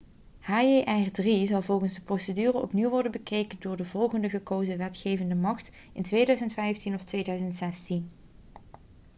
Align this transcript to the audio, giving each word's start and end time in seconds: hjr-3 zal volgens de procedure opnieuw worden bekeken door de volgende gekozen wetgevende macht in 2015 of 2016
hjr-3 0.39 1.45
zal 1.47 1.61
volgens 1.61 1.93
de 1.93 2.01
procedure 2.01 2.57
opnieuw 2.61 2.89
worden 2.89 3.11
bekeken 3.11 3.57
door 3.59 3.77
de 3.77 3.85
volgende 3.85 4.29
gekozen 4.29 4.77
wetgevende 4.77 5.35
macht 5.35 5.69
in 5.93 6.03
2015 6.03 6.93
of 6.93 7.03
2016 7.03 8.09